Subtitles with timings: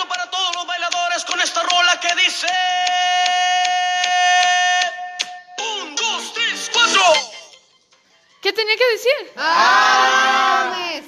[0.00, 2.46] bailando para todos los bailadores con esta rola que dice...
[5.58, 7.02] Un, dos, tres, cuatro.
[8.42, 9.32] ¿Qué tenía que decir?
[9.36, 11.00] ¡Ah!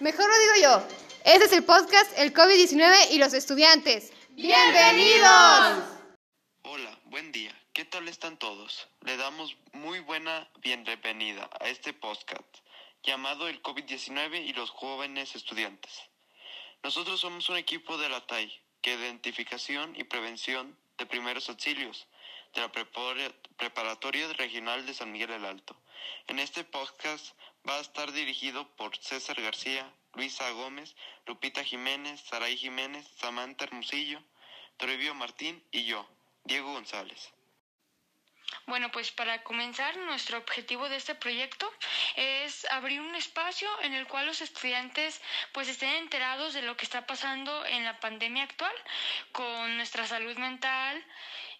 [0.00, 0.88] Mejor lo digo yo.
[1.24, 4.12] Este es el podcast El COVID-19 y los estudiantes.
[4.30, 5.84] ¡Bienvenidos!
[6.62, 7.54] Hola, buen día.
[7.72, 8.88] ¿Qué tal están todos?
[9.02, 12.58] Le damos muy buena bienvenida a este podcast
[13.02, 16.09] llamado El COVID-19 y los jóvenes estudiantes.
[16.82, 18.50] Nosotros somos un equipo de la TAI,
[18.82, 22.06] que identificación y prevención de primeros auxilios
[22.54, 25.76] de la Prepara- Preparatoria Regional de San Miguel el Alto.
[26.26, 27.34] En este podcast
[27.68, 34.22] va a estar dirigido por César García, Luisa Gómez, Lupita Jiménez, Saray Jiménez, Samantha Hermosillo,
[34.78, 36.08] Toribio Martín y yo,
[36.44, 37.32] Diego González.
[38.66, 41.72] Bueno, pues para comenzar, nuestro objetivo de este proyecto
[42.16, 45.20] es abrir un espacio en el cual los estudiantes
[45.52, 48.74] pues estén enterados de lo que está pasando en la pandemia actual
[49.32, 51.04] con nuestra salud mental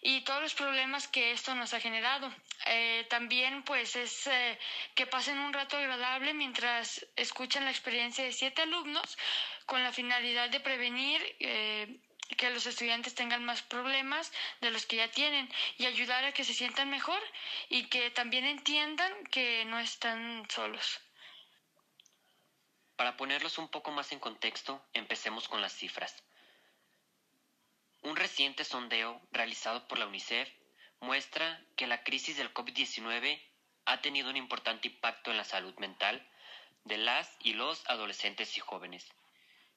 [0.01, 2.33] y todos los problemas que esto nos ha generado.
[2.65, 4.57] Eh, también pues es eh,
[4.95, 9.17] que pasen un rato agradable mientras escuchan la experiencia de siete alumnos
[9.65, 11.99] con la finalidad de prevenir eh,
[12.35, 16.43] que los estudiantes tengan más problemas de los que ya tienen y ayudar a que
[16.43, 17.21] se sientan mejor
[17.69, 21.01] y que también entiendan que no están solos.
[22.95, 26.23] Para ponerlos un poco más en contexto, empecemos con las cifras.
[28.03, 30.49] Un reciente sondeo realizado por la UNICEF
[30.99, 33.41] muestra que la crisis del COVID-19
[33.85, 36.27] ha tenido un importante impacto en la salud mental
[36.85, 39.11] de las y los adolescentes y jóvenes.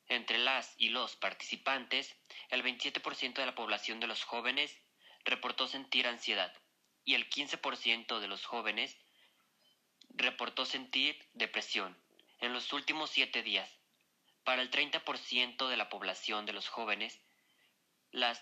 [0.09, 2.15] Entre las y los participantes,
[2.51, 4.77] el 27% de la población de los jóvenes
[5.25, 6.53] reportó sentir ansiedad
[7.05, 8.97] y el 15% de los jóvenes
[10.11, 11.97] reportó sentir depresión
[12.41, 13.71] en los últimos siete días.
[14.45, 17.19] Para el 30% de la población de los jóvenes,
[18.11, 18.39] la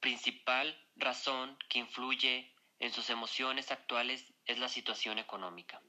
[0.00, 5.80] principal razón que influye en sus emociones actuales es la situación económica.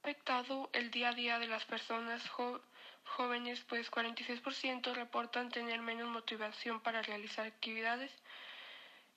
[0.00, 2.62] afectado el día a día de las personas jo-
[3.08, 8.12] jóvenes, pues 46% reportan tener menos motivación para realizar actividades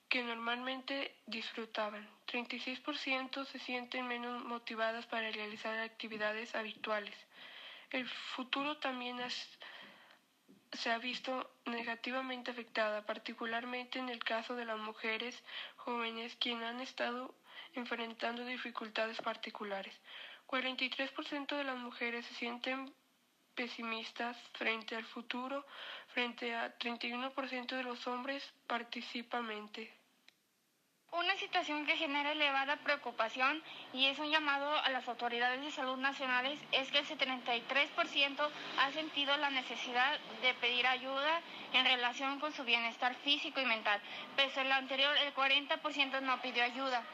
[0.08, 2.06] que normalmente disfrutaban.
[2.26, 7.14] 36% se sienten menos motivadas para realizar actividades habituales.
[7.90, 9.18] El futuro también
[10.72, 15.42] se ha visto negativamente afectada, particularmente en el caso de las mujeres
[15.76, 17.34] jóvenes quienes han estado
[17.74, 19.94] enfrentando dificultades particulares.
[20.46, 22.92] 43% de las mujeres se sienten
[23.54, 25.64] pesimistas frente al futuro,
[26.08, 30.02] frente a 31% de los hombres participamente.
[31.12, 35.98] Una situación que genera elevada preocupación y es un llamado a las autoridades de salud
[35.98, 41.42] nacionales es que el 73% ha sentido la necesidad de pedir ayuda
[41.74, 44.00] en relación con su bienestar físico y mental.
[44.36, 47.04] Pese a lo anterior, el 40% no pidió ayuda.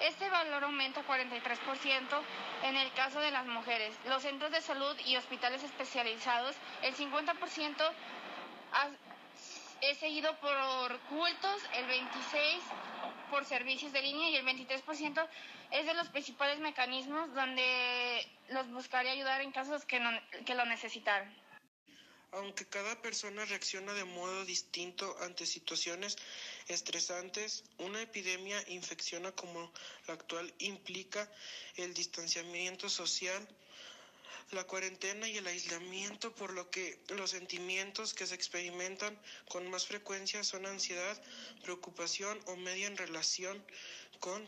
[0.00, 2.22] Este valor aumenta 43%
[2.62, 3.94] en el caso de las mujeres.
[4.06, 7.84] Los centros de salud y hospitales especializados, el 50%
[8.72, 8.88] ha-
[9.80, 12.62] es seguido por cultos, el 26%
[13.30, 15.26] por servicios de línea y el 23%
[15.70, 20.64] es de los principales mecanismos donde los buscaría ayudar en casos que, no- que lo
[20.64, 21.30] necesitaran.
[22.30, 26.16] Aunque cada persona reacciona de modo distinto ante situaciones
[26.66, 29.72] estresantes, una epidemia infecciona como
[30.06, 31.30] la actual implica
[31.76, 33.48] el distanciamiento social,
[34.50, 39.18] la cuarentena y el aislamiento, por lo que los sentimientos que se experimentan
[39.48, 41.20] con más frecuencia son ansiedad,
[41.62, 43.64] preocupación o media en relación
[44.20, 44.46] con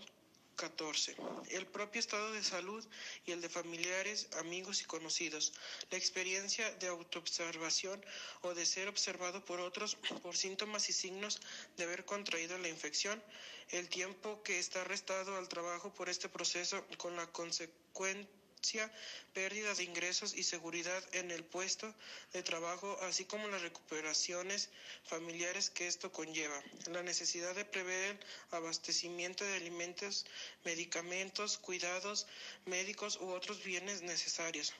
[0.60, 1.16] 14.
[1.48, 2.86] El propio estado de salud
[3.24, 5.54] y el de familiares, amigos y conocidos.
[5.90, 8.04] La experiencia de autoobservación
[8.42, 11.40] o de ser observado por otros por síntomas y signos
[11.78, 13.22] de haber contraído la infección.
[13.70, 18.39] El tiempo que está restado al trabajo por este proceso con la consecuencia
[19.32, 21.94] pérdida de ingresos y seguridad en el puesto
[22.32, 24.68] de trabajo, así como las recuperaciones
[25.04, 28.18] familiares que esto conlleva, la necesidad de prever el
[28.50, 30.26] abastecimiento de alimentos,
[30.64, 32.26] medicamentos, cuidados
[32.66, 34.74] médicos u otros bienes necesarios.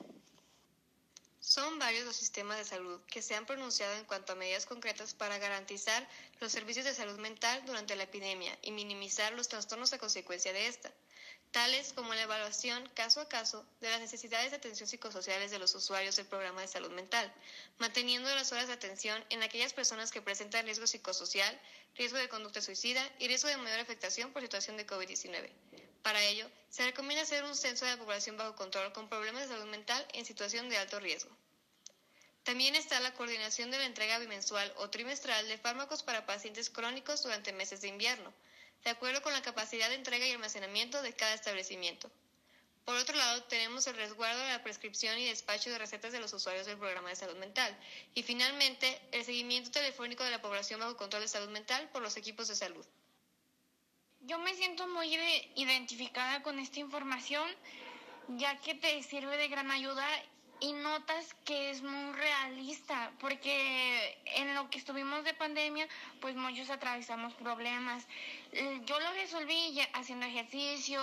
[1.39, 5.15] Son varios los sistemas de salud que se han pronunciado en cuanto a medidas concretas
[5.15, 6.07] para garantizar
[6.39, 10.67] los servicios de salud mental durante la epidemia y minimizar los trastornos a consecuencia de
[10.67, 10.93] esta,
[11.51, 15.75] tales como la evaluación caso a caso de las necesidades de atención psicosociales de los
[15.75, 17.31] usuarios del programa de salud mental,
[17.77, 21.59] manteniendo las horas de atención en aquellas personas que presentan riesgo psicosocial,
[21.95, 25.49] riesgo de conducta suicida y riesgo de mayor afectación por situación de COVID-19.
[26.01, 29.55] Para ello, se recomienda hacer un censo de la población bajo control con problemas de
[29.55, 31.29] salud mental en situación de alto riesgo.
[32.43, 37.21] También está la coordinación de la entrega bimensual o trimestral de fármacos para pacientes crónicos
[37.21, 38.33] durante meses de invierno,
[38.83, 42.11] de acuerdo con la capacidad de entrega y almacenamiento de cada establecimiento.
[42.85, 46.33] Por otro lado, tenemos el resguardo de la prescripción y despacho de recetas de los
[46.33, 47.77] usuarios del programa de salud mental.
[48.15, 52.17] Y finalmente, el seguimiento telefónico de la población bajo control de salud mental por los
[52.17, 52.85] equipos de salud.
[54.21, 55.13] Yo me siento muy
[55.55, 57.49] identificada con esta información,
[58.29, 60.07] ya que te sirve de gran ayuda
[60.61, 65.87] y notas que es muy realista, porque en lo que estuvimos de pandemia,
[66.21, 68.07] pues muchos atravesamos problemas.
[68.85, 71.01] Yo lo resolví haciendo ejercicio,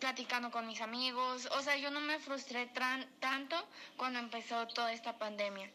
[0.00, 2.66] platicando con mis amigos, o sea, yo no me frustré
[3.20, 3.56] tanto
[3.96, 5.70] cuando empezó toda esta pandemia.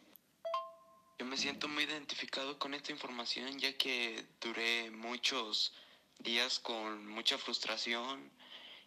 [1.17, 5.73] Yo me siento muy identificado con esta información ya que duré muchos
[6.19, 8.31] días con mucha frustración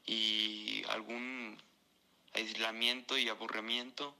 [0.04, 1.62] y algún
[2.64, 4.16] aislamiento y aburrimiento.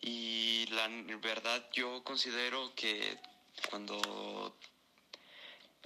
[0.00, 3.16] Y la verdad yo considero que
[3.70, 4.56] cuando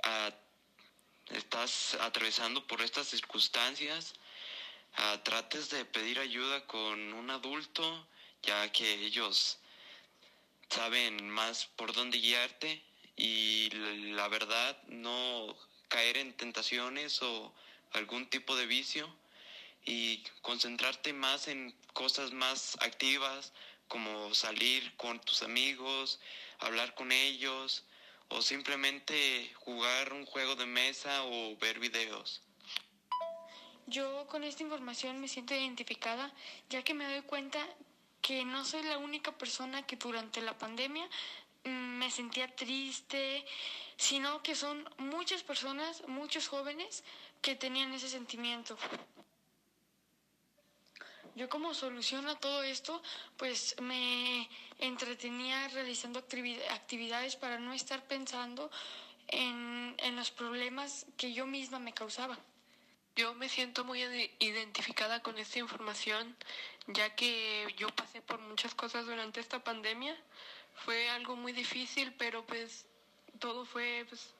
[0.02, 0.32] ah,
[1.28, 4.14] estás atravesando por estas circunstancias,
[4.96, 8.06] ah, trates de pedir ayuda con un adulto,
[8.42, 9.58] ya que ellos
[10.70, 12.82] saben más por dónde guiarte
[13.16, 13.68] y
[14.14, 15.54] la verdad no
[15.88, 17.52] caer en tentaciones o
[17.92, 19.08] algún tipo de vicio
[19.84, 23.52] y concentrarte más en cosas más activas
[23.88, 26.20] como salir con tus amigos,
[26.58, 27.84] hablar con ellos
[28.28, 32.42] o simplemente jugar un juego de mesa o ver videos.
[33.86, 36.30] Yo con esta información me siento identificada
[36.68, 37.66] ya que me doy cuenta
[38.20, 41.08] que no soy la única persona que durante la pandemia
[41.64, 43.46] mm, me sentía triste,
[43.96, 47.02] sino que son muchas personas, muchos jóvenes
[47.40, 48.76] que tenían ese sentimiento.
[51.38, 53.00] Yo como solución a todo esto,
[53.36, 54.48] pues me
[54.80, 58.68] entretenía realizando actividades para no estar pensando
[59.28, 62.36] en, en los problemas que yo misma me causaba.
[63.14, 64.02] Yo me siento muy
[64.40, 66.36] identificada con esta información,
[66.88, 70.16] ya que yo pasé por muchas cosas durante esta pandemia.
[70.84, 72.84] Fue algo muy difícil, pero pues
[73.38, 74.34] todo fue pues,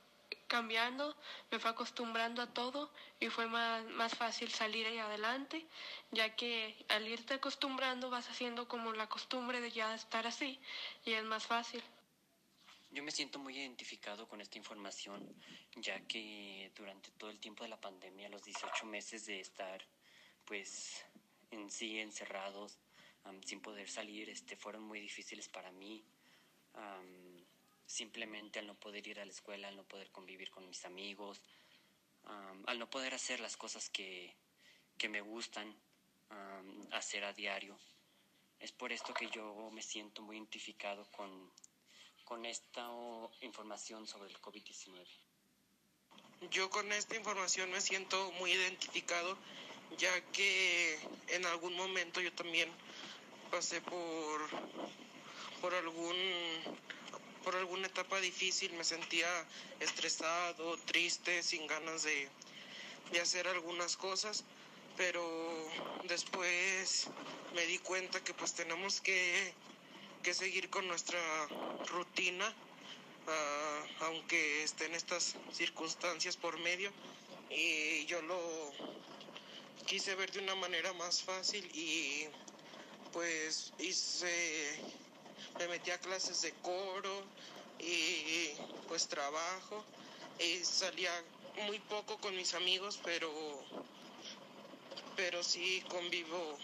[0.49, 1.17] cambiando,
[1.51, 5.67] me fue acostumbrando a todo y fue más, más fácil salir ahí adelante,
[6.11, 10.59] ya que al irte acostumbrando vas haciendo como la costumbre de ya estar así
[11.05, 11.83] y es más fácil.
[12.91, 15.37] Yo me siento muy identificado con esta información,
[15.77, 19.87] ya que durante todo el tiempo de la pandemia, los 18 meses de estar
[20.47, 21.05] pues
[21.51, 22.79] en sí encerrados,
[23.45, 26.03] sin poder salir, este, fueron muy difíciles para mí
[27.89, 31.41] simplemente al no poder ir a la escuela, al no poder convivir con mis amigos,
[32.67, 34.37] al no poder hacer las cosas que,
[34.99, 35.75] que me gustan
[36.93, 37.79] hacer a diario.
[38.61, 41.51] Es por esto que yo me siento muy identificado con,
[42.25, 42.87] con esta
[43.41, 45.07] información sobre el COVID-19.
[46.51, 49.39] Yo con esta información me siento muy identificado,
[49.97, 50.99] ya que
[51.29, 52.71] en algún momento yo también
[53.51, 54.41] pasé por,
[55.63, 56.17] por algún
[57.45, 59.29] por alguna etapa difícil, me sentía
[59.81, 62.29] estresado, triste, sin ganas de,
[63.21, 64.45] hacer algunas cosas,
[64.97, 65.23] pero
[66.05, 67.07] después
[67.55, 69.55] me di cuenta que pues tenemos que,
[70.33, 71.19] seguir con nuestra
[71.87, 72.55] rutina,
[73.29, 76.93] ah, aunque estén estas circunstancias por medio,
[77.51, 78.73] y yo lo
[79.87, 82.27] quise ver de una manera más fácil y
[83.13, 84.79] pues hice
[85.59, 87.23] me metí a clases de coro
[87.79, 88.51] y
[88.89, 89.85] pues trabajo
[90.39, 91.11] y salía
[91.67, 93.31] muy poco con mis amigos, pero
[95.17, 96.57] pero sí convivo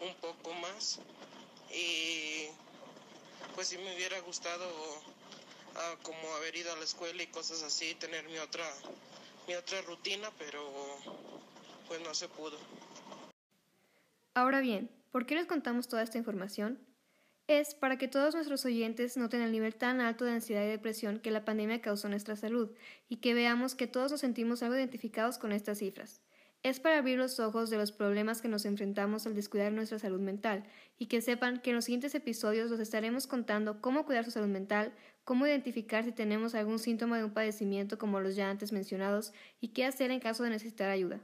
[0.00, 1.00] un poco más
[1.70, 2.46] y
[3.54, 4.64] pues sí me hubiera gustado
[5.76, 8.64] ah, como haber ido a la escuela y cosas así, tener mi otra
[9.46, 10.62] mi otra rutina, pero
[11.86, 12.56] pues no se pudo.
[14.32, 16.93] Ahora bien, ¿por qué les contamos toda esta información?
[17.46, 21.18] Es para que todos nuestros oyentes noten el nivel tan alto de ansiedad y depresión
[21.20, 22.70] que la pandemia causó en nuestra salud
[23.08, 26.22] y que veamos que todos nos sentimos algo identificados con estas cifras.
[26.62, 30.20] Es para abrir los ojos de los problemas que nos enfrentamos al descuidar nuestra salud
[30.20, 30.64] mental
[30.98, 34.48] y que sepan que en los siguientes episodios los estaremos contando cómo cuidar su salud
[34.48, 39.34] mental, cómo identificar si tenemos algún síntoma de un padecimiento como los ya antes mencionados
[39.60, 41.20] y qué hacer en caso de necesitar ayuda.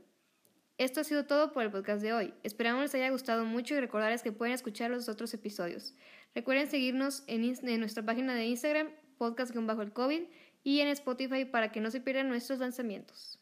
[0.81, 2.33] Esto ha sido todo por el podcast de hoy.
[2.43, 5.95] Esperamos les haya gustado mucho y recordarles que pueden escuchar los otros episodios.
[6.35, 7.43] Recuerden seguirnos en,
[7.81, 10.23] nuestra página de Instagram, podcast bajo el COVID,
[10.65, 13.40] y en Spotify para que no se pierdan nuestros lanzamientos.